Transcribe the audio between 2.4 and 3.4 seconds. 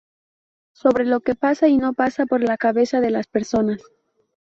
la cabeza de las